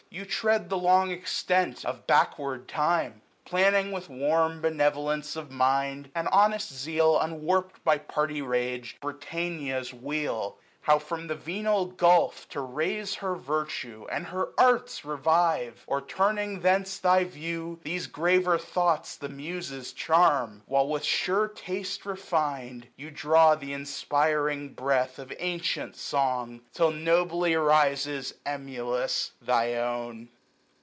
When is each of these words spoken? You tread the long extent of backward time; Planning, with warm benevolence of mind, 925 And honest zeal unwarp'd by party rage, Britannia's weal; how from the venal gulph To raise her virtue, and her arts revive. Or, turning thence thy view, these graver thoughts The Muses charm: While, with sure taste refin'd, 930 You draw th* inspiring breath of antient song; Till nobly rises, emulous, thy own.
You 0.13 0.25
tread 0.25 0.69
the 0.69 0.77
long 0.77 1.09
extent 1.11 1.85
of 1.85 2.05
backward 2.05 2.67
time; 2.67 3.21
Planning, 3.45 3.93
with 3.93 4.09
warm 4.09 4.59
benevolence 4.59 5.37
of 5.37 5.51
mind, 5.51 6.09
925 6.15 6.15
And 6.15 6.27
honest 6.33 6.73
zeal 6.73 7.17
unwarp'd 7.17 7.81
by 7.85 7.97
party 7.97 8.41
rage, 8.41 8.97
Britannia's 8.99 9.93
weal; 9.93 10.57
how 10.85 10.97
from 10.97 11.27
the 11.27 11.35
venal 11.35 11.85
gulph 11.91 12.49
To 12.49 12.59
raise 12.59 13.13
her 13.15 13.35
virtue, 13.35 14.07
and 14.11 14.25
her 14.25 14.49
arts 14.57 15.05
revive. 15.05 15.83
Or, 15.85 16.01
turning 16.01 16.61
thence 16.61 16.97
thy 16.97 17.23
view, 17.23 17.79
these 17.83 18.07
graver 18.07 18.57
thoughts 18.57 19.15
The 19.15 19.29
Muses 19.29 19.93
charm: 19.93 20.63
While, 20.65 20.87
with 20.87 21.03
sure 21.05 21.47
taste 21.49 22.01
refin'd, 22.03 22.87
930 22.89 22.89
You 22.97 23.11
draw 23.11 23.53
th* 23.55 23.71
inspiring 23.71 24.73
breath 24.73 25.19
of 25.19 25.31
antient 25.39 25.95
song; 25.97 26.61
Till 26.73 26.89
nobly 26.89 27.55
rises, 27.55 28.33
emulous, 28.43 29.33
thy 29.39 29.75
own. 29.75 30.29